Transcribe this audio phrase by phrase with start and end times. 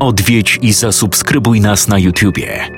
[0.00, 2.68] Odwiedź i zasubskrybuj nas na YouTubie.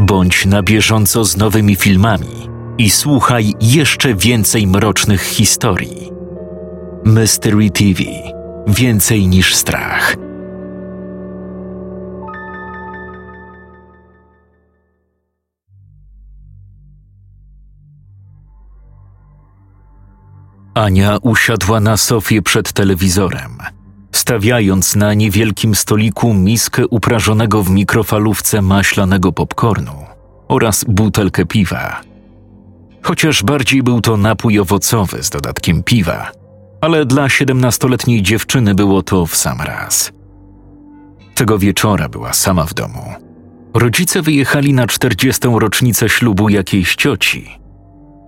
[0.00, 2.48] Bądź na bieżąco z nowymi filmami
[2.78, 6.10] i słuchaj jeszcze więcej mrocznych historii.
[7.04, 8.02] Mystery TV
[8.66, 10.16] Więcej niż strach.
[20.74, 23.58] Ania usiadła na sofie przed telewizorem,
[24.16, 29.92] stawiając na niewielkim stoliku miskę uprażonego w mikrofalówce maślanego popcornu
[30.48, 32.00] oraz butelkę piwa.
[33.02, 36.30] Chociaż bardziej był to napój owocowy z dodatkiem piwa,
[36.80, 40.12] ale dla siedemnastoletniej dziewczyny było to w sam raz.
[41.34, 43.14] Tego wieczora była sama w domu.
[43.74, 47.50] Rodzice wyjechali na czterdziestą rocznicę ślubu jakiejś cioci.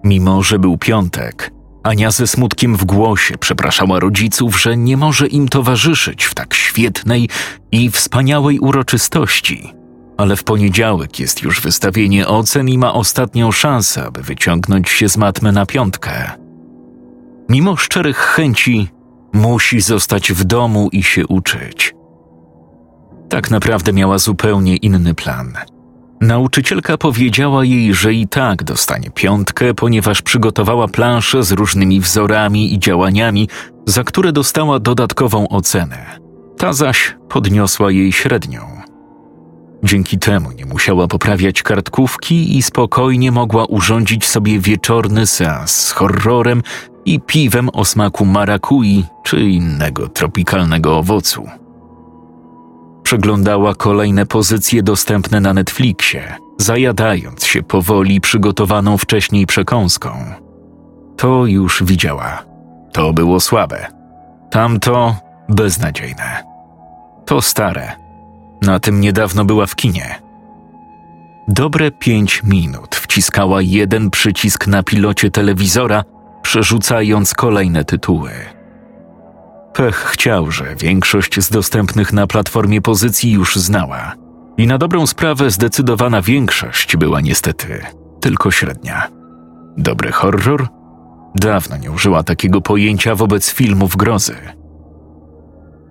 [0.05, 1.50] Mimo, że był piątek,
[1.88, 7.28] Ania ze smutkiem w głosie przepraszała rodziców, że nie może im towarzyszyć w tak świetnej
[7.73, 9.74] i wspaniałej uroczystości.
[10.16, 15.16] Ale w poniedziałek jest już wystawienie ocen i ma ostatnią szansę, aby wyciągnąć się z
[15.16, 16.31] matmy na piątkę.
[17.48, 18.89] Mimo szczerych chęci,
[19.33, 21.94] musi zostać w domu i się uczyć.
[23.28, 25.53] Tak naprawdę miała zupełnie inny plan–
[26.20, 32.78] Nauczycielka powiedziała jej, że i tak dostanie piątkę, ponieważ przygotowała planszę z różnymi wzorami i
[32.78, 33.48] działaniami,
[33.86, 36.19] za które dostała dodatkową ocenę.
[36.56, 38.60] Ta zaś podniosła jej średnią.
[39.84, 46.62] Dzięki temu nie musiała poprawiać kartkówki i spokojnie mogła urządzić sobie wieczorny seans z horrorem
[47.05, 51.48] i piwem o smaku marakui czy innego tropikalnego owocu
[53.09, 60.11] przeglądała kolejne pozycje dostępne na Netflixie, zajadając się powoli przygotowaną wcześniej przekąską.
[61.17, 62.45] To już widziała.
[62.92, 63.87] To było słabe.
[64.50, 65.17] Tamto
[65.48, 66.45] beznadziejne.
[67.27, 67.92] To stare.
[68.62, 70.22] Na tym niedawno była w kinie.
[71.48, 76.05] Dobre pięć minut wciskała jeden przycisk na pilocie telewizora,
[76.43, 78.57] przerzucając kolejne tytuły.
[79.75, 84.15] Pech chciał, że większość z dostępnych na platformie pozycji już znała.
[84.59, 87.81] I na dobrą sprawę zdecydowana większość była niestety
[88.21, 89.09] tylko średnia.
[89.77, 90.69] Dobry horror?
[91.34, 94.37] Dawno nie użyła takiego pojęcia wobec filmów grozy.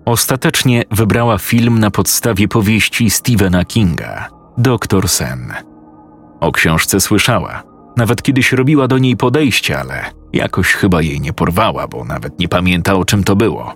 [0.04, 4.28] Ostatecznie wybrała film na podstawie powieści Stephena Kinga,
[4.58, 5.52] Doktor Sen.
[6.40, 7.62] O książce słyszała,
[7.96, 12.48] nawet kiedyś robiła do niej podejście, ale jakoś chyba jej nie porwała, bo nawet nie
[12.48, 13.74] pamięta o czym to było.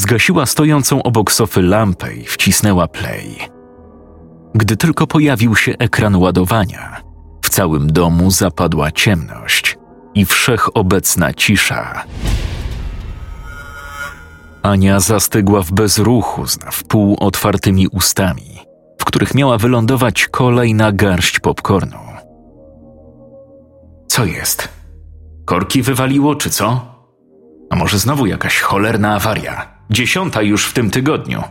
[0.00, 3.36] Zgasiła stojącą obok sofy lampę i wcisnęła play.
[4.54, 7.00] Gdy tylko pojawił się ekran ładowania,
[7.42, 9.78] w całym domu zapadła ciemność
[10.14, 12.04] i wszechobecna cisza.
[14.62, 18.58] Ania zastygła w bezruchu z wpół otwartymi ustami,
[18.98, 21.98] w których miała wylądować kolejna garść popcornu.
[24.08, 24.68] Co jest?
[25.44, 26.94] Korki wywaliło, czy co?
[27.70, 29.66] A może znowu jakaś cholerna awaria?
[29.90, 31.42] Dziesiąta już w tym tygodniu.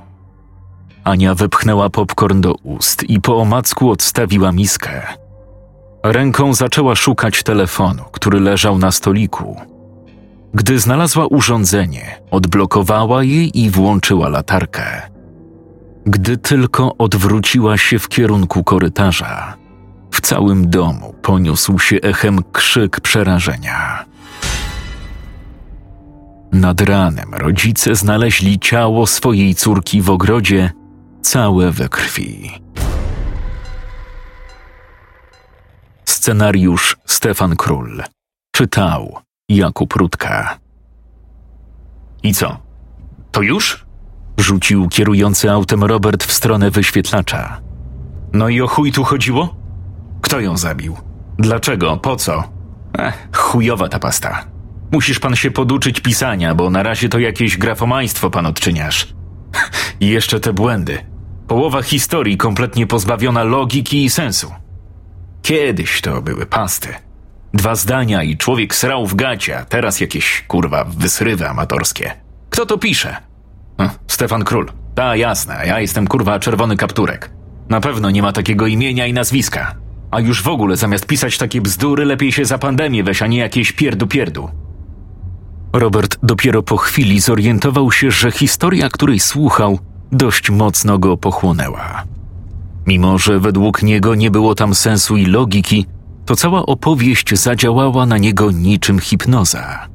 [1.04, 5.02] Ania wypchnęła popcorn do ust i po omacku odstawiła miskę.
[6.04, 9.62] Ręką zaczęła szukać telefonu, który leżał na stoliku.
[10.54, 15.02] Gdy znalazła urządzenie, odblokowała je i włączyła latarkę.
[16.06, 19.58] Gdy tylko odwróciła się w kierunku korytarza,
[20.13, 24.06] w całym domu poniósł się echem krzyk przerażenia.
[26.51, 30.72] Nad ranem rodzice znaleźli ciało swojej córki w ogrodzie,
[31.22, 32.51] całe we krwi.
[36.06, 38.03] Scenariusz Stefan Król.
[38.56, 39.18] Czytał
[39.50, 40.59] Jakub Rutka.
[42.24, 42.57] I co?
[43.31, 43.85] To już?
[44.38, 47.62] Rzucił kierujący autem Robert w stronę wyświetlacza.
[48.34, 49.62] No i o chuj tu chodziło?
[50.23, 50.97] Kto ją zabił?
[51.39, 51.97] Dlaczego?
[51.97, 52.44] Po co?
[52.97, 54.45] Ech, chujowa ta pasta.
[54.91, 59.13] Musisz pan się poduczyć pisania, bo na razie to jakieś grafomaństwo pan odczyniasz.
[60.00, 60.98] I jeszcze te błędy.
[61.48, 64.51] Połowa historii kompletnie pozbawiona logiki i sensu.
[65.42, 66.89] Kiedyś to były pasty.
[67.53, 72.12] Dwa zdania i człowiek srał w gacia, teraz jakieś, kurwa, wysrywy amatorskie.
[72.50, 73.18] Kto to pisze?
[73.77, 74.71] Hm, Stefan Król.
[74.95, 77.30] Ta, jasne, ja jestem, kurwa, czerwony kapturek.
[77.69, 79.75] Na pewno nie ma takiego imienia i nazwiska.
[80.13, 83.38] A już w ogóle zamiast pisać takie bzdury, lepiej się za pandemię weź, a nie
[83.38, 84.48] jakieś pierdu-pierdu.
[85.74, 89.80] Robert dopiero po chwili zorientował się, że historia, której słuchał,
[90.12, 92.04] dość mocno go pochłonęła.
[92.88, 95.86] Mimo, że według niego nie było tam sensu i logiki,
[96.25, 99.88] to cała opowieść zadziałała na niego niczym hipnoza.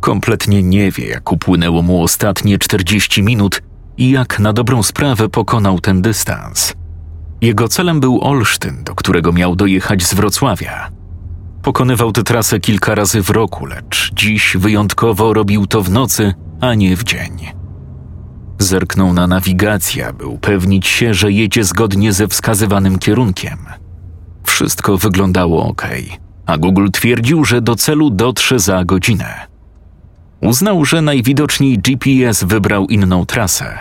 [0.00, 3.62] Kompletnie nie wie, jak upłynęło mu ostatnie 40 minut,
[3.96, 6.74] i jak na dobrą sprawę pokonał ten dystans.
[7.40, 10.90] Jego celem był Olsztyn, do którego miał dojechać z Wrocławia.
[11.62, 16.74] Pokonywał tę trasę kilka razy w roku, lecz dziś wyjątkowo robił to w nocy, a
[16.74, 17.32] nie w dzień.
[18.58, 23.58] Zerknął na nawigację, by upewnić się, że jedzie zgodnie ze wskazywanym kierunkiem.
[24.44, 25.88] Wszystko wyglądało ok,
[26.46, 29.46] a Google twierdził, że do celu dotrze za godzinę.
[30.40, 33.78] Uznał, że najwidoczniej GPS wybrał inną trasę.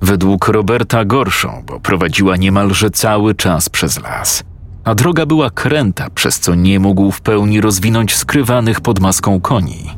[0.00, 4.42] Według Roberta gorszą, bo prowadziła niemalże cały czas przez las,
[4.84, 9.90] a droga była kręta, przez co nie mógł w pełni rozwinąć skrywanych pod maską koni.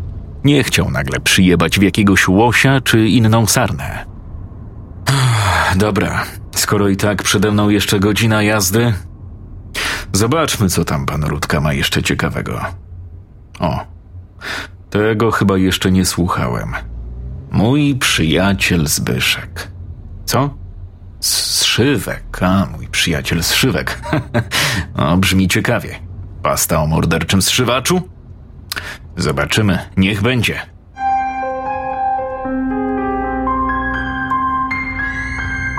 [0.45, 4.05] Nie chciał nagle przyjebać w jakiegoś łosia czy inną sarnę.
[5.77, 6.25] Dobra,
[6.55, 8.95] skoro i tak przede mną jeszcze godzina jazdy,
[10.12, 12.61] zobaczmy, co tam pan Rutka ma jeszcze ciekawego.
[13.61, 13.87] O,
[14.91, 16.73] tego chyba jeszcze nie słuchałem.
[17.50, 19.77] Mój przyjaciel Zbyszek.
[20.28, 20.50] Co?
[21.20, 24.02] Zszywek, a mój przyjaciel Zszywek.
[24.94, 25.98] o, brzmi ciekawie.
[26.42, 28.00] Pasta o morderczym zszywaczu?
[29.16, 30.60] Zobaczymy, niech będzie.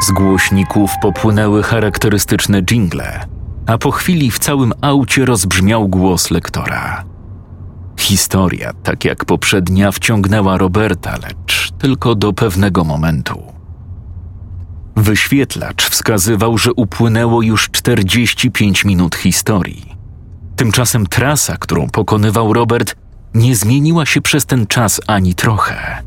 [0.02, 3.26] Z głośników popłynęły charakterystyczne jingle,
[3.68, 7.04] a po chwili w całym aucie rozbrzmiał głos lektora.
[8.00, 13.59] Historia, tak jak poprzednia, wciągnęła Roberta, lecz tylko do pewnego momentu.
[15.00, 19.96] Wyświetlacz wskazywał, że upłynęło już 45 minut historii.
[20.56, 22.96] Tymczasem trasa, którą pokonywał Robert,
[23.34, 26.04] nie zmieniła się przez ten czas ani trochę.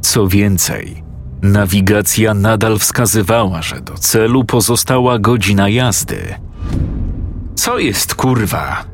[0.00, 1.02] Co więcej,
[1.42, 6.34] nawigacja nadal wskazywała, że do celu pozostała godzina jazdy.
[7.54, 8.84] Co jest kurwa?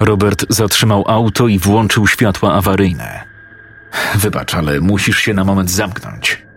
[0.00, 3.24] Robert zatrzymał auto i włączył światła awaryjne.
[4.14, 6.51] Wybacz, ale musisz się na moment zamknąć.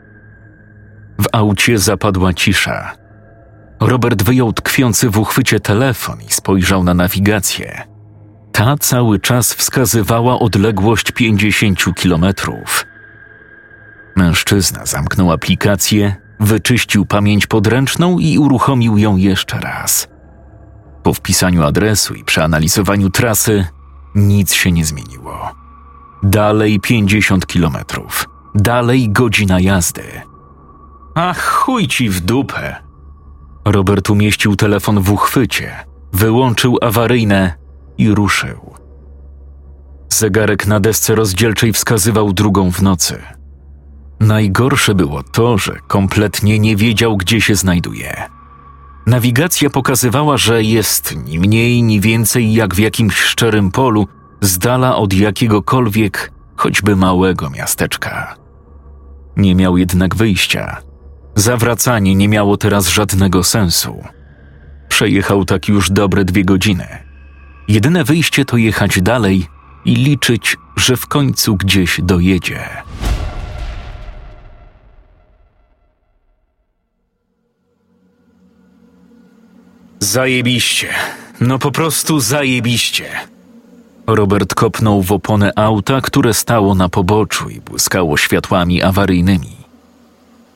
[1.19, 2.91] W aucie zapadła cisza.
[3.79, 7.81] Robert wyjął tkwiący w uchwycie telefon i spojrzał na nawigację.
[8.51, 12.85] Ta cały czas wskazywała odległość 50 kilometrów.
[14.15, 20.07] Mężczyzna zamknął aplikację, wyczyścił pamięć podręczną i uruchomił ją jeszcze raz.
[21.03, 23.65] Po wpisaniu adresu i przeanalizowaniu trasy
[24.15, 25.55] nic się nie zmieniło.
[26.23, 28.25] Dalej 50 kilometrów,
[28.55, 30.03] dalej godzina jazdy.
[31.15, 32.75] Ach, chuj ci w dupę!
[33.65, 35.71] Robert umieścił telefon w uchwycie,
[36.13, 37.53] wyłączył awaryjne
[37.97, 38.73] i ruszył.
[40.09, 43.21] Zegarek na desce rozdzielczej wskazywał drugą w nocy.
[44.19, 48.29] Najgorsze było to, że kompletnie nie wiedział, gdzie się znajduje.
[49.05, 54.07] Nawigacja pokazywała, że jest ni mniej, ni więcej jak w jakimś szczerym polu,
[54.41, 58.35] z dala od jakiegokolwiek, choćby małego miasteczka.
[59.37, 60.84] Nie miał jednak wyjścia.
[61.35, 64.03] Zawracanie nie miało teraz żadnego sensu.
[64.89, 66.87] Przejechał tak już dobre dwie godziny.
[67.67, 69.47] Jedyne wyjście to jechać dalej
[69.85, 72.59] i liczyć, że w końcu gdzieś dojedzie.
[79.99, 80.89] Zajebiście.
[81.41, 83.05] No po prostu zajebiście.
[84.07, 89.54] Robert kopnął w oponę auta, które stało na poboczu i błyskało światłami awaryjnymi.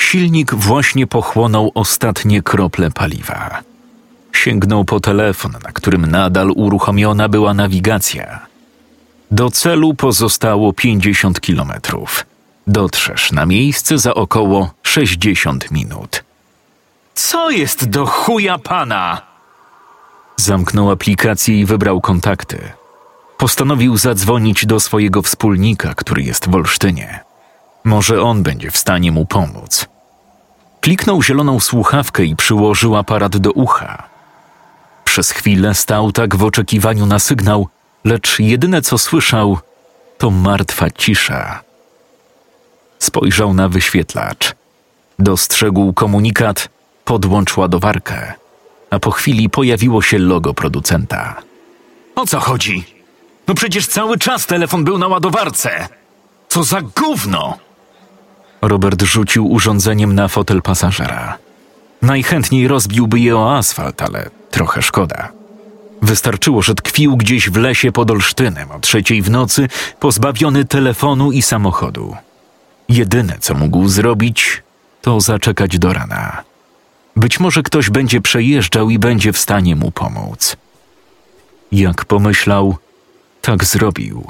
[0.09, 3.61] Silnik właśnie pochłonął ostatnie krople paliwa.
[4.33, 8.45] Sięgnął po telefon, na którym nadal uruchomiona była nawigacja.
[9.31, 12.25] Do celu pozostało 50 kilometrów.
[12.67, 16.23] Dotrzesz na miejsce za około 60 minut.
[17.13, 19.21] Co jest do chuja pana?
[20.35, 22.71] Zamknął aplikację i wybrał kontakty.
[23.37, 27.19] Postanowił zadzwonić do swojego wspólnika, który jest w Olsztynie.
[27.83, 29.98] Może on będzie w stanie mu pomóc.
[30.81, 34.03] Kliknął zieloną słuchawkę i przyłożył aparat do ucha.
[35.05, 37.67] Przez chwilę stał tak w oczekiwaniu na sygnał,
[38.05, 39.57] lecz jedyne co słyszał
[40.17, 41.63] to martwa cisza.
[42.99, 44.55] Spojrzał na wyświetlacz.
[45.19, 46.69] Dostrzegł komunikat:
[47.05, 48.33] podłącz ładowarkę,
[48.89, 51.41] a po chwili pojawiło się logo producenta.
[52.15, 52.83] O co chodzi?
[53.47, 55.87] No przecież cały czas telefon był na ładowarce.
[56.49, 57.57] Co za gówno!
[58.61, 61.37] Robert rzucił urządzeniem na fotel pasażera.
[62.01, 65.31] Najchętniej rozbiłby je o asfalt, ale trochę szkoda.
[66.01, 69.67] Wystarczyło, że tkwił gdzieś w lesie pod Olsztynem o trzeciej w nocy,
[69.99, 72.15] pozbawiony telefonu i samochodu.
[72.89, 74.63] Jedyne, co mógł zrobić,
[75.01, 76.43] to zaczekać do rana.
[77.15, 80.57] Być może ktoś będzie przejeżdżał i będzie w stanie mu pomóc.
[81.71, 82.77] Jak pomyślał,
[83.41, 84.27] tak zrobił.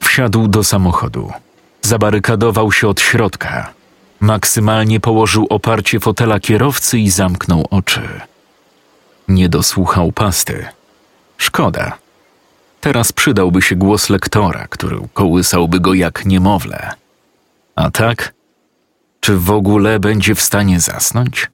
[0.00, 1.32] Wsiadł do samochodu.
[1.82, 3.72] Zabarykadował się od środka.
[4.20, 8.20] Maksymalnie położył oparcie fotela kierowcy i zamknął oczy.
[9.28, 10.66] Nie dosłuchał pasty.
[11.36, 11.98] Szkoda.
[12.80, 16.90] Teraz przydałby się głos lektora, który kołysałby go jak niemowlę.
[17.74, 18.34] A tak?
[19.20, 21.50] Czy w ogóle będzie w stanie zasnąć?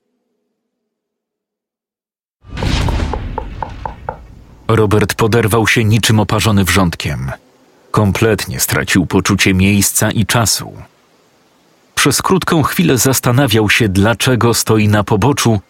[4.68, 7.32] Robert poderwał się niczym oparzony wrzątkiem.
[7.96, 10.72] Kompletnie stracił poczucie miejsca i czasu.
[11.94, 15.60] Przez krótką chwilę zastanawiał się, dlaczego stoi na poboczu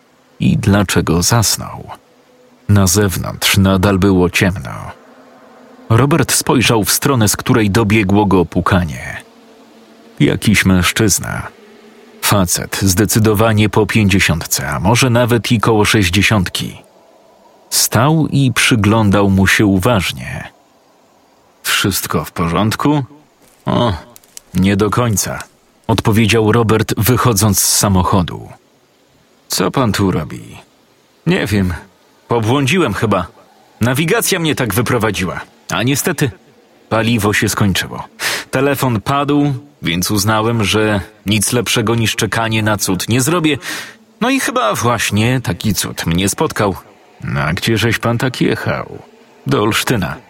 [0.41, 1.91] i dlaczego zasnął.
[2.69, 4.71] Na zewnątrz nadal było ciemno.
[5.89, 9.23] Robert spojrzał w stronę, z której dobiegło go pukanie.
[10.21, 11.47] Jakiś mężczyzna.
[12.23, 16.83] Facet, zdecydowanie po pięćdziesiątce, a może nawet i koło sześćdziesiątki.
[17.71, 20.56] Stał i przyglądał mu się uważnie.
[21.67, 23.05] Wszystko w porządku?
[23.67, 23.93] O,
[24.55, 25.43] nie do końca,
[25.87, 28.49] odpowiedział Robert, wychodząc z samochodu.
[29.49, 30.57] Co pan tu robi?
[31.27, 31.75] Nie wiem.
[32.29, 33.27] Pobłądziłem chyba.
[33.81, 35.41] Nawigacja mnie tak wyprowadziła.
[35.71, 36.31] A niestety,
[36.89, 38.09] paliwo się skończyło.
[38.51, 43.59] Telefon padł, więc uznałem, że nic lepszego niż czekanie na cud nie zrobię.
[44.21, 46.77] No i chyba właśnie taki cud mnie spotkał.
[47.25, 48.99] No, a gdzieżeś pan tak jechał?
[49.47, 50.26] Do Olsztyna.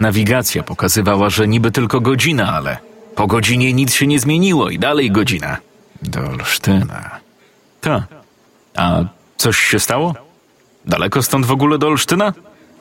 [0.00, 2.78] Nawigacja pokazywała, że niby tylko godzina, ale
[3.14, 5.56] po godzinie nic się nie zmieniło i dalej godzina.
[6.02, 7.20] Do Olsztyna.
[7.80, 8.06] Ta.
[8.76, 9.00] A
[9.36, 10.14] coś się stało?
[10.84, 12.32] Daleko stąd w ogóle do Olsztyna?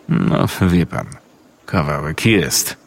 [0.09, 1.07] No, wie pan,
[1.65, 2.77] kawałek jest.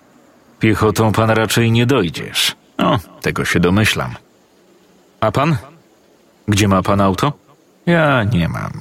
[0.61, 2.57] Piechotą pan raczej nie dojdziesz.
[2.79, 4.15] O, tego się domyślam.
[5.21, 5.57] A pan?
[6.49, 7.33] Gdzie ma pan auto?
[7.87, 8.73] Ja nie mam.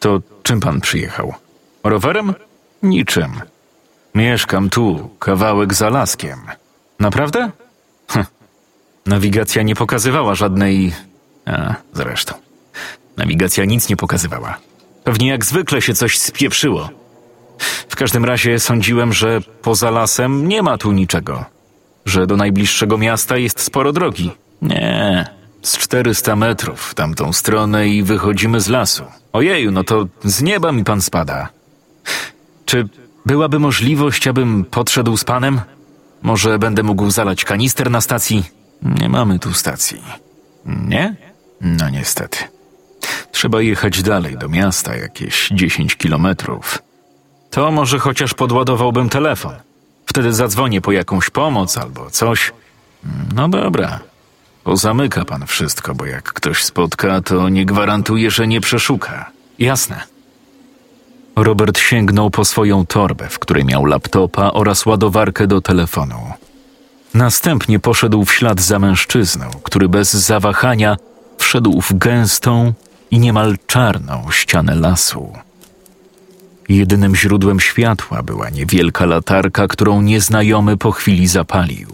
[0.00, 1.34] To czym pan przyjechał?
[1.84, 2.34] Rowerem?
[2.82, 3.40] Niczym.
[4.18, 6.38] Mieszkam tu, kawałek za laskiem.
[6.98, 7.50] Naprawdę?
[8.08, 8.26] Hm.
[9.06, 10.92] Nawigacja nie pokazywała żadnej.
[11.46, 12.34] A, zresztą.
[13.16, 14.58] Nawigacja nic nie pokazywała.
[15.04, 16.88] Pewnie jak zwykle się coś spieprzyło.
[17.88, 21.44] W każdym razie sądziłem, że poza lasem nie ma tu niczego.
[22.06, 24.30] Że do najbliższego miasta jest sporo drogi.
[24.62, 25.26] Nie,
[25.62, 29.04] z 400 metrów w tamtą stronę i wychodzimy z lasu.
[29.32, 31.48] Ojeju, no to z nieba mi pan spada.
[32.64, 32.88] Czy
[33.26, 35.60] byłaby możliwość, abym podszedł z panem?
[36.22, 38.44] Może będę mógł zalać kanister na stacji?
[38.82, 40.02] Nie mamy tu stacji.
[40.66, 41.16] Nie?
[41.60, 42.38] No niestety.
[43.32, 46.78] Trzeba jechać dalej do miasta, jakieś 10 kilometrów.
[47.50, 49.54] To może chociaż podładowałbym telefon.
[50.06, 52.52] Wtedy zadzwonię po jakąś pomoc albo coś.
[53.34, 54.00] No dobra.
[54.64, 59.30] Pozamyka pan wszystko, bo jak ktoś spotka, to nie gwarantuje, że nie przeszuka.
[59.58, 60.02] Jasne.
[61.42, 66.32] Robert sięgnął po swoją torbę, w której miał laptopa oraz ładowarkę do telefonu.
[67.14, 70.96] Następnie poszedł w ślad za mężczyzną, który bez zawahania
[71.38, 72.72] wszedł w gęstą
[73.10, 75.32] i niemal czarną ścianę lasu.
[76.68, 81.88] Jedynym źródłem światła była niewielka latarka, którą nieznajomy po chwili zapalił.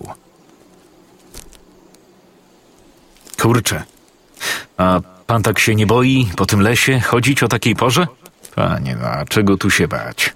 [3.41, 3.83] Kurczę,
[4.77, 8.07] a pan tak się nie boi po tym lesie chodzić o takiej porze?
[8.55, 10.33] Panie, no a czego tu się bać?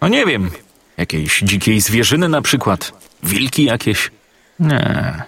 [0.00, 0.50] No nie wiem,
[0.96, 2.92] jakiejś dzikiej zwierzyny na przykład,
[3.22, 4.10] wilki jakieś?
[4.60, 5.22] Nie,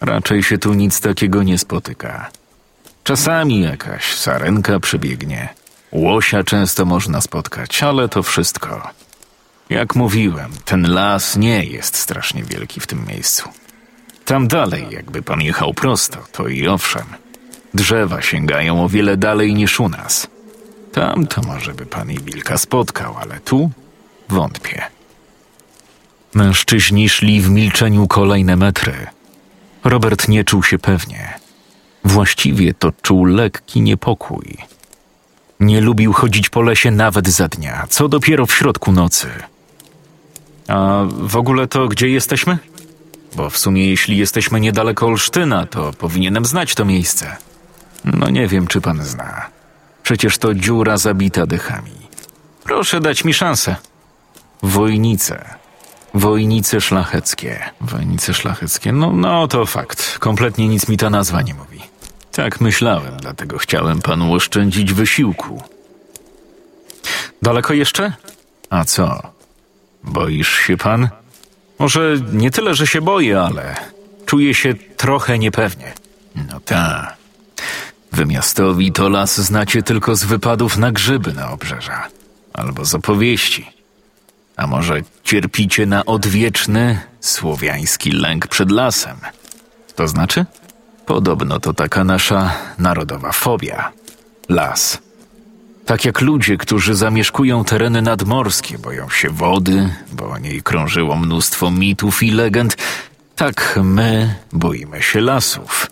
[0.00, 2.30] raczej się tu nic takiego nie spotyka.
[3.04, 5.48] Czasami jakaś sarenka przebiegnie.
[5.92, 8.90] Łosia często można spotkać, ale to wszystko.
[9.70, 13.48] Jak mówiłem, ten las nie jest strasznie wielki w tym miejscu.
[14.24, 17.04] Tam dalej, jakby pan jechał prosto, to i owszem.
[17.74, 20.26] Drzewa sięgają o wiele dalej niż u nas.
[20.92, 23.70] Tam to może by pan wilka spotkał, ale tu
[24.28, 24.82] wątpię.
[26.34, 29.06] Mężczyźni szli w milczeniu kolejne metry.
[29.84, 31.34] Robert nie czuł się pewnie.
[32.04, 34.56] Właściwie to czuł lekki niepokój.
[35.60, 39.28] Nie lubił chodzić po lesie nawet za dnia, co dopiero w środku nocy.
[40.68, 42.58] A w ogóle to gdzie jesteśmy?
[43.36, 47.36] Bo w sumie jeśli jesteśmy niedaleko Olsztyna, to powinienem znać to miejsce.
[48.04, 49.46] No nie wiem, czy pan zna.
[50.02, 51.92] Przecież to dziura zabita dechami.
[52.64, 53.76] Proszę dać mi szansę.
[54.62, 55.44] Wojnice.
[56.14, 57.70] Wojnice szlacheckie.
[57.80, 58.92] Wojnice szlacheckie.
[58.92, 60.18] No, no to fakt.
[60.18, 61.80] Kompletnie nic mi ta nazwa nie mówi.
[62.32, 65.62] Tak myślałem, dlatego chciałem panu oszczędzić wysiłku.
[67.42, 68.12] Daleko jeszcze?
[68.70, 69.22] A co?
[70.04, 71.08] Boisz się pan?
[71.78, 73.76] Może nie tyle, że się boję, ale
[74.26, 75.92] czuję się trochę niepewnie.
[76.34, 77.16] No ta.
[78.12, 82.08] Wy miastowi to las znacie tylko z wypadów na grzyby na obrzeża.
[82.52, 83.66] Albo z opowieści.
[84.56, 89.16] A może cierpicie na odwieczny, słowiański lęk przed lasem?
[89.96, 90.46] To znaczy?
[91.06, 93.92] Podobno to taka nasza narodowa fobia.
[94.48, 94.98] Las.
[95.86, 101.70] Tak jak ludzie, którzy zamieszkują tereny nadmorskie, boją się wody, bo o niej krążyło mnóstwo
[101.70, 102.76] mitów i legend,
[103.36, 105.90] tak my boimy się lasów.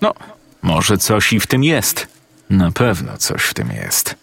[0.00, 0.14] No,
[0.62, 2.06] może coś i w tym jest.
[2.50, 4.14] Na pewno coś w tym jest.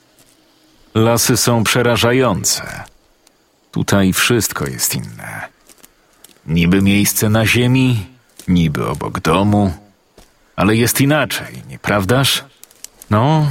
[0.95, 2.83] Lasy są przerażające.
[3.71, 5.47] Tutaj wszystko jest inne.
[6.45, 8.07] Niby miejsce na ziemi,
[8.47, 9.73] niby obok domu,
[10.55, 12.43] ale jest inaczej, nieprawdaż?
[13.09, 13.47] No,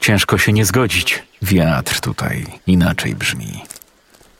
[0.00, 1.22] ciężko się nie zgodzić.
[1.42, 3.62] Wiatr tutaj inaczej brzmi.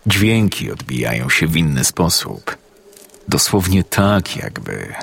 [0.06, 2.56] Dźwięki odbijają się w inny sposób.
[3.28, 4.94] Dosłownie tak, jakby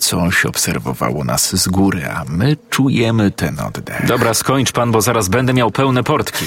[0.00, 4.06] coś obserwowało nas z góry, a my czujemy ten oddech.
[4.06, 6.44] Dobra, skończ pan, bo zaraz będę miał pełne portki.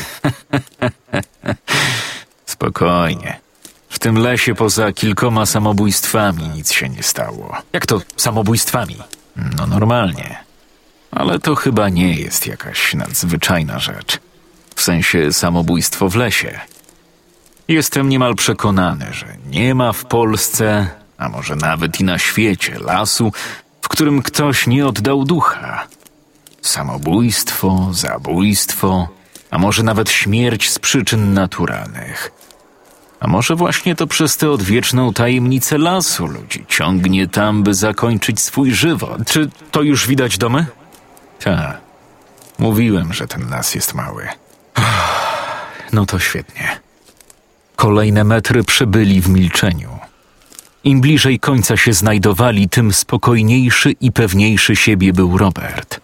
[2.46, 3.40] Spokojnie.
[3.90, 7.58] W tym lesie poza kilkoma samobójstwami nic się nie stało.
[7.74, 8.96] Jak to samobójstwami?
[9.58, 10.44] No normalnie.
[11.12, 14.20] Ale to chyba nie jest jakaś nadzwyczajna rzecz.
[14.76, 16.60] W sensie samobójstwo w lesie.
[17.68, 20.88] Jestem niemal przekonany, że nie ma w Polsce,
[21.24, 23.32] a może nawet i na świecie, lasu,
[23.82, 25.88] w którym ktoś nie oddał ducha.
[26.62, 29.08] Samobójstwo, zabójstwo,
[29.52, 32.32] a może nawet śmierć z przyczyn naturalnych.
[33.20, 38.72] A może właśnie to przez tę odwieczną tajemnicę lasu ludzi ciągnie tam, by zakończyć swój
[38.72, 39.28] żywot.
[39.28, 40.66] Czy to już widać domy?
[41.44, 41.78] Tak.
[42.60, 44.28] Mówiłem, że ten las jest mały.
[45.94, 46.80] No to świetnie.
[47.76, 50.03] Kolejne metry przebyli w milczeniu.
[50.84, 56.00] Im bliżej końca się znajdowali, tym spokojniejszy i pewniejszy siebie był Robert.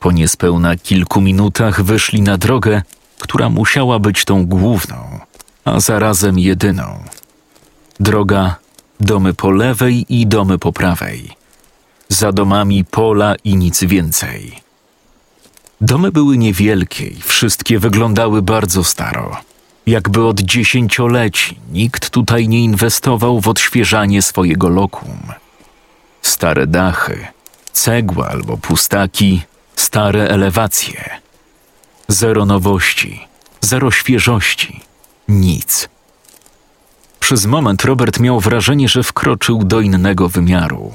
[0.00, 2.82] Po niespełna kilku minutach wyszli na drogę,
[3.18, 5.18] która musiała być tą główną,
[5.64, 7.04] a zarazem jedyną.
[8.00, 8.56] Droga,
[9.00, 11.30] domy po lewej i domy po prawej.
[12.08, 14.60] Za domami pola i nic więcej.
[15.80, 19.49] Domy były niewielkie i wszystkie wyglądały bardzo staro.
[19.86, 25.18] Jakby od dziesięcioleci nikt tutaj nie inwestował w odświeżanie swojego lokum.
[26.22, 27.26] Stare dachy,
[27.72, 29.42] cegła albo pustaki,
[29.76, 31.20] stare elewacje.
[32.08, 33.20] Zero nowości,
[33.60, 34.80] zero świeżości,
[35.28, 35.88] nic.
[37.20, 40.94] Przez moment Robert miał wrażenie, że wkroczył do innego wymiaru,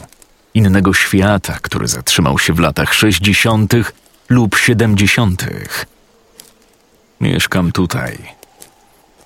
[0.54, 3.92] innego świata, który zatrzymał się w latach sześćdziesiątych
[4.30, 5.86] lub siedemdziesiątych.
[7.22, 8.35] Mieszkam tutaj.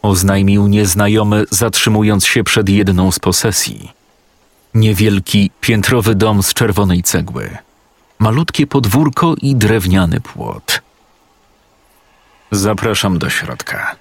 [0.01, 3.91] Oznajmił nieznajomy, zatrzymując się przed jedną z posesji.
[4.73, 7.57] Niewielki, piętrowy dom z czerwonej cegły,
[8.19, 10.81] malutkie podwórko i drewniany płot.
[12.51, 13.95] Zapraszam do środka.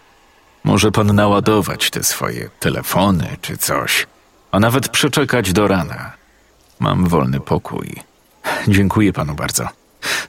[0.64, 4.06] Może pan naładować te swoje telefony czy coś,
[4.50, 6.12] a nawet przeczekać do rana.
[6.80, 8.02] Mam wolny pokój.
[8.68, 9.68] Dziękuję panu bardzo.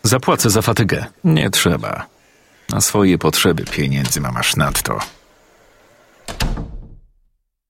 [0.03, 1.05] Zapłacę za fatygę.
[1.23, 2.05] Nie trzeba.
[2.69, 4.99] Na swoje potrzeby pieniędzy mam aż nadto.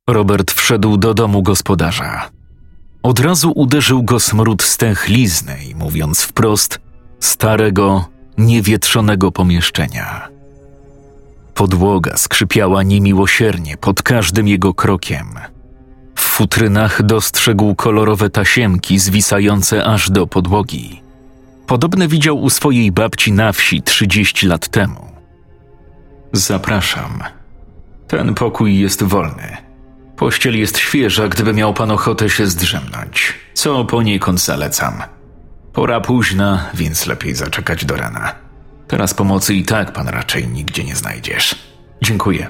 [0.10, 2.30] Robert wszedł do domu gospodarza.
[3.04, 6.80] Od razu uderzył go smród stęchlizny i mówiąc wprost,
[7.20, 8.06] starego,
[8.38, 10.30] niewietrzonego pomieszczenia.
[11.54, 15.28] Podłoga skrzypiała niemiłosiernie pod każdym jego krokiem.
[16.16, 21.02] W futrynach dostrzegł kolorowe tasiemki zwisające aż do podłogi.
[21.68, 25.08] Podobne widział u swojej babci na wsi 30 lat temu.
[26.34, 27.24] Zapraszam.
[28.10, 29.58] Ten pokój jest wolny.
[30.16, 34.94] Pościel jest świeża, gdyby miał pan ochotę się zdrzemnąć, co poniekąd zalecam.
[35.74, 38.36] Pora późna, więc lepiej zaczekać do rana.
[38.88, 41.56] Teraz pomocy i tak pan raczej nigdzie nie znajdziesz.
[42.02, 42.48] Dziękuję.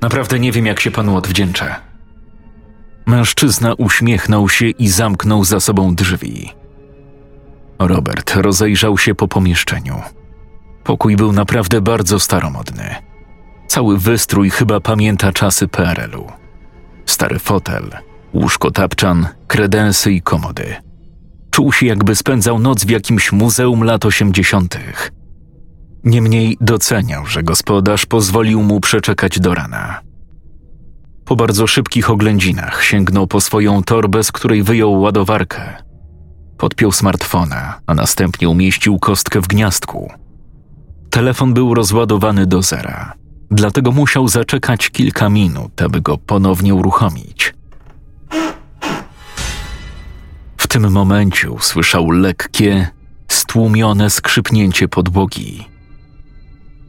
[0.00, 1.74] Naprawdę nie wiem, jak się panu odwdzięczę.
[3.06, 6.50] Mężczyzna uśmiechnął się i zamknął za sobą drzwi.
[7.78, 10.02] Robert rozejrzał się po pomieszczeniu.
[10.84, 13.15] Pokój był naprawdę bardzo staromodny.
[13.66, 16.26] Cały wystrój chyba pamięta czasy PRL-u.
[17.06, 17.90] Stary fotel,
[18.34, 20.74] łóżko tapczan, kredensy i komody.
[21.50, 25.12] Czuł się, jakby spędzał noc w jakimś muzeum lat osiemdziesiątych.
[26.04, 30.00] Niemniej doceniał, że gospodarz pozwolił mu przeczekać do rana.
[31.24, 35.82] Po bardzo szybkich oględzinach sięgnął po swoją torbę, z której wyjął ładowarkę.
[36.58, 40.12] Podpiął smartfona, a następnie umieścił kostkę w gniazdku.
[41.10, 43.12] Telefon był rozładowany do zera,
[43.50, 47.54] dlatego musiał zaczekać kilka minut, aby go ponownie uruchomić.
[50.56, 52.88] W tym momencie usłyszał lekkie,
[53.28, 55.64] stłumione skrzypnięcie podłogi.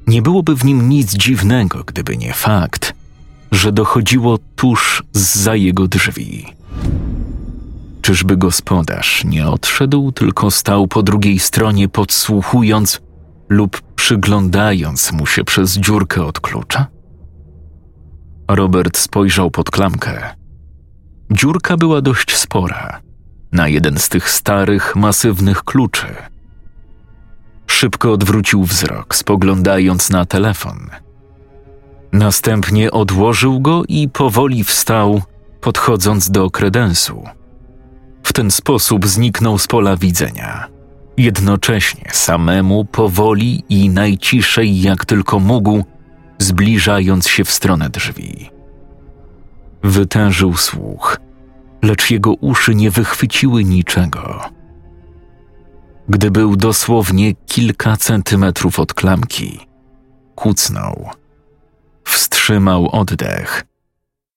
[0.08, 2.94] Nie byłoby w nim nic dziwnego, gdyby nie fakt,
[3.52, 6.46] że dochodziło tuż za jego drzwi.
[8.02, 13.02] Czyżby gospodarz nie odszedł, tylko stał po drugiej stronie, podsłuchując
[13.50, 16.88] lub przyglądając mu się przez dziurkę od klucza?
[18.48, 20.36] Robert spojrzał pod klamkę.
[21.32, 23.02] Dziurka była dość spora,
[23.52, 26.08] na jeden z tych starych, masywnych kluczy.
[27.68, 30.90] Szybko odwrócił wzrok, spoglądając na telefon.
[32.12, 35.22] Następnie odłożył go i powoli wstał,
[35.62, 37.24] podchodząc do kredensu.
[38.24, 40.77] W ten sposób zniknął z pola widzenia.
[41.18, 45.84] Jednocześnie samemu, powoli i najciszej jak tylko mógł,
[46.40, 48.50] zbliżając się w stronę drzwi.
[49.84, 51.20] Wytężył słuch,
[51.82, 54.42] lecz jego uszy nie wychwyciły niczego.
[56.10, 59.60] Gdy był dosłownie kilka centymetrów od klamki,
[60.36, 61.10] kucnął,
[62.04, 63.66] wstrzymał oddech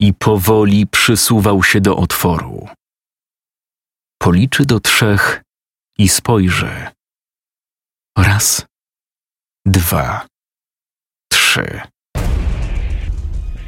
[0.01, 2.69] i powoli przysuwał się do otworu.
[4.19, 5.43] Policzy do trzech
[6.01, 6.71] i spojrzy.
[8.19, 8.67] Raz,
[9.67, 10.27] dwa,
[11.33, 11.81] trzy.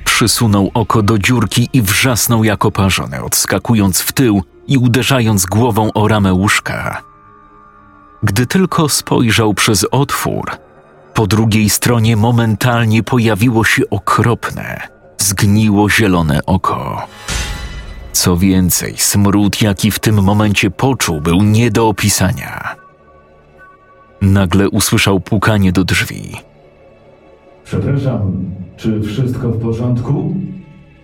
[0.05, 6.09] Przysunął oko do dziurki i wrzasnął jak oparzony, odskakując w tył i uderzając głową o
[6.09, 7.03] ramę łóżka.
[8.23, 10.51] Gdy tylko spojrzał przez otwór,
[11.14, 17.09] po drugiej stronie momentalnie pojawiło się okropne, zgniło zielone oko.
[18.12, 22.77] Co więcej, smród, jaki w tym momencie poczuł, był nie do opisania.
[24.20, 26.37] Nagle usłyszał pukanie do drzwi.
[27.64, 28.44] Przepraszam,
[28.77, 30.37] czy wszystko w porządku?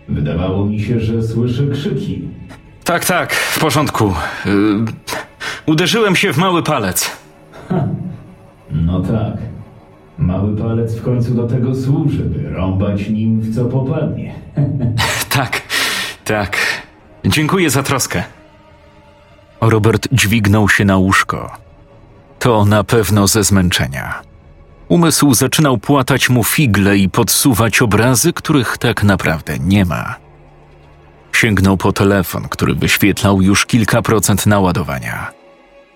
[0.09, 2.29] Wydawało mi się, że słyszę krzyki.
[2.85, 4.15] Tak, tak, w porządku.
[4.47, 4.53] Yy,
[5.67, 7.11] uderzyłem się w mały palec.
[8.71, 9.37] No tak.
[10.19, 14.35] Mały palec w końcu do tego służy, by rąbać nim w co popadnie.
[15.29, 15.63] Tak,
[16.25, 16.57] tak.
[17.25, 18.25] Dziękuję za troskę.
[19.61, 21.57] Robert dźwignął się na łóżko.
[22.39, 24.23] To na pewno ze zmęczenia.
[24.89, 30.15] Umysł zaczynał płatać mu figle i podsuwać obrazy, których tak naprawdę nie ma.
[31.33, 35.31] Sięgnął po telefon, który wyświetlał już kilka procent naładowania.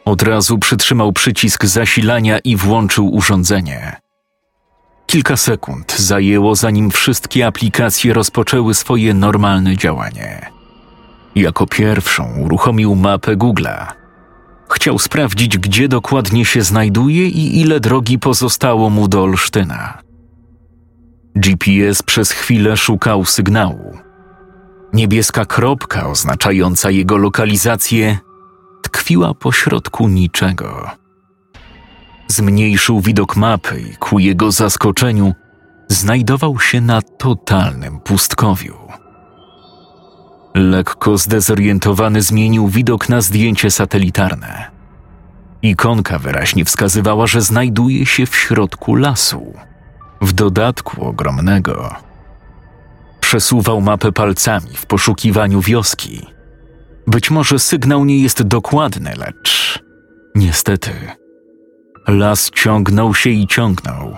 [0.04, 3.96] Od razu przytrzymał przycisk zasilania i włączył urządzenie.
[5.06, 10.61] Kilka sekund zajęło, zanim wszystkie aplikacje rozpoczęły swoje normalne działanie.
[11.34, 13.86] Jako pierwszą uruchomił mapę Google'a.
[14.70, 19.98] Chciał sprawdzić, gdzie dokładnie się znajduje i ile drogi pozostało mu do Olsztyna.
[21.36, 23.98] GPS przez chwilę szukał sygnału.
[24.92, 28.18] Niebieska kropka oznaczająca jego lokalizację
[28.82, 30.90] tkwiła pośrodku niczego.
[32.28, 35.34] Zmniejszył widok mapy i ku jego zaskoczeniu
[35.88, 38.81] znajdował się na totalnym pustkowiu.
[40.54, 44.70] Lekko zdezorientowany zmienił widok na zdjęcie satelitarne.
[45.62, 49.54] Ikonka wyraźnie wskazywała, że znajduje się w środku lasu,
[50.20, 51.94] w dodatku ogromnego.
[53.20, 56.26] Przesuwał mapę palcami w poszukiwaniu wioski.
[57.06, 59.82] Być może sygnał nie jest dokładny, lecz
[60.34, 60.90] niestety.
[62.08, 64.16] Las ciągnął się i ciągnął.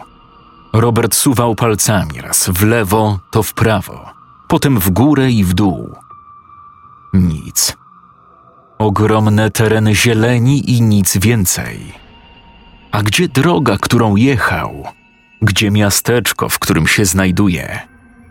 [0.73, 4.11] Robert suwał palcami raz w lewo, to w prawo,
[4.49, 6.04] potem w górę i w dół
[7.15, 7.77] nic.
[8.79, 11.93] Ogromne tereny zieleni i nic więcej.
[12.93, 14.85] A gdzie droga, którą jechał?
[15.43, 17.81] Gdzie miasteczko, w którym się znajduje?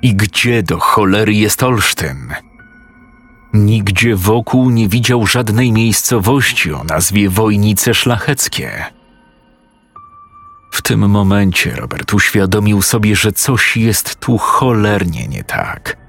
[0.01, 2.33] I gdzie do cholery jest Olsztyn?
[3.53, 8.85] Nigdzie wokół nie widział żadnej miejscowości o nazwie Wojnice Szlacheckie.
[10.71, 16.02] W tym momencie Robert uświadomił sobie, że coś jest tu cholernie nie tak.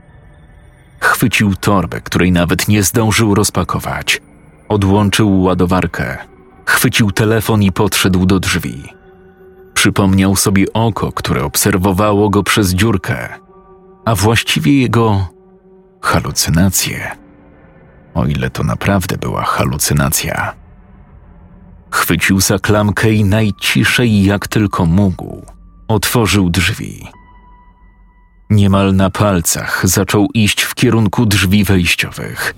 [1.05, 4.23] Chwycił torbę, której nawet nie zdążył rozpakować.
[4.69, 6.19] Odłączył ładowarkę.
[6.67, 8.83] Chwycił telefon i podszedł do drzwi.
[9.75, 13.29] Przypomniał sobie oko, które obserwowało go przez dziurkę,
[14.05, 15.29] a właściwie jego
[16.01, 17.11] halucynacje.
[18.15, 20.55] O ile to naprawdę była halucynacja.
[21.91, 25.47] Chwycił za klamkę i najciszej jak tylko mógł
[25.89, 27.09] otworzył drzwi.
[28.51, 32.55] Niemal na palcach zaczął iść w kierunku drzwi wejściowych.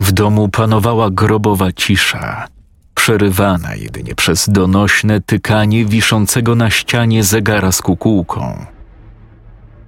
[0.00, 2.46] W domu panowała grobowa cisza,
[2.94, 8.66] przerywana jedynie przez donośne tykanie wiszącego na ścianie zegara z kukułką.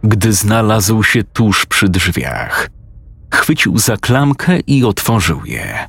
[0.04, 2.68] Gdy znalazł się tuż przy drzwiach,
[3.30, 5.88] chwycił za klamkę i otworzył je.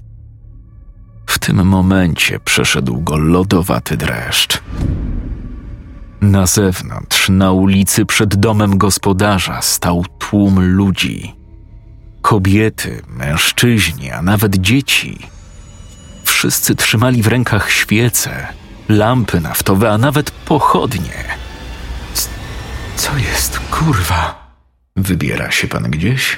[1.25, 4.61] W tym momencie przeszedł go lodowaty dreszcz.
[6.25, 11.35] Na zewnątrz, na ulicy przed domem gospodarza, stał tłum ludzi.
[12.21, 15.19] Kobiety, mężczyźni, a nawet dzieci.
[16.23, 18.47] Wszyscy trzymali w rękach świece,
[18.89, 21.23] lampy naftowe, a nawet pochodnie.
[22.95, 24.49] Co jest, kurwa?
[24.95, 26.37] Wybiera się pan gdzieś?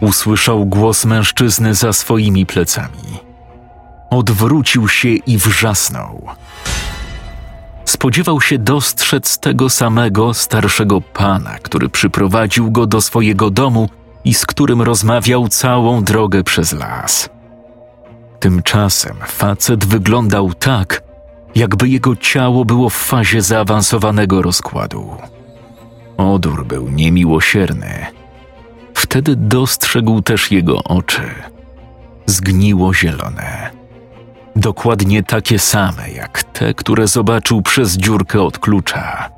[0.00, 3.18] Usłyszał głos mężczyzny za swoimi plecami.
[4.10, 6.28] Odwrócił się i wrzasnął.
[7.90, 13.88] Spodziewał się dostrzec tego samego starszego pana, który przyprowadził go do swojego domu
[14.24, 17.30] i z którym rozmawiał całą drogę przez las.
[18.40, 21.02] Tymczasem facet wyglądał tak,
[21.54, 25.16] jakby jego ciało było w fazie zaawansowanego rozkładu.
[26.16, 28.06] Odór był niemiłosierny.
[28.94, 31.22] Wtedy dostrzegł też jego oczy.
[32.26, 33.79] Zgniło zielone.
[34.56, 39.30] Dokładnie takie same jak te, które zobaczył przez dziurkę od klucza.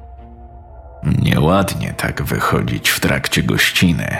[1.22, 4.16] Nieładnie tak wychodzić w trakcie gościny.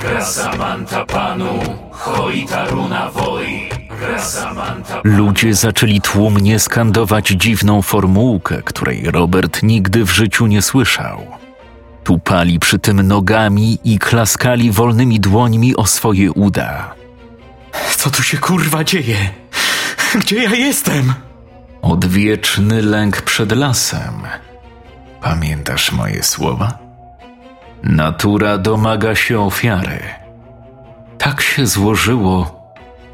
[0.00, 1.60] Grasamanta panu,
[1.90, 3.68] hoitaruna woi.
[4.00, 11.26] Grasamanta Ludzie zaczęli tłumnie skandować dziwną formułkę, której Robert nigdy w życiu nie słyszał.
[12.04, 16.94] Tupali przy tym nogami i klaskali wolnymi dłońmi o swoje uda.
[17.96, 19.16] Co tu się kurwa dzieje?
[20.20, 21.14] Gdzie ja jestem?
[21.82, 24.22] Odwieczny lęk przed lasem.
[25.20, 26.78] Pamiętasz moje słowa?
[27.82, 30.00] Natura domaga się ofiary.
[31.18, 32.66] Tak się złożyło,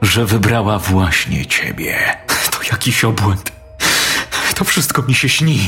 [0.02, 2.16] że wybrała właśnie ciebie.
[2.50, 3.52] To jakiś obłęd.
[4.54, 5.58] To wszystko mi się śni.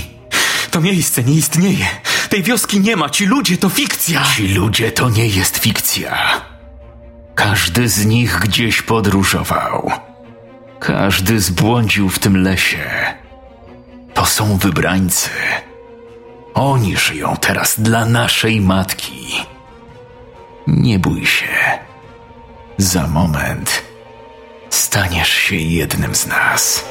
[0.70, 1.86] To miejsce nie istnieje.
[2.28, 4.22] Tej wioski nie ma, ci ludzie to fikcja.
[4.36, 6.40] Ci ludzie to nie jest fikcja.
[7.34, 9.90] Każdy z nich gdzieś podróżował.
[10.86, 12.78] Każdy zbłądził w tym lesie.
[14.14, 15.30] To są wybrańcy.
[16.54, 19.34] Oni żyją teraz dla naszej matki.
[20.66, 21.46] Nie bój się.
[22.78, 23.82] Za moment
[24.70, 26.84] staniesz się jednym z nas.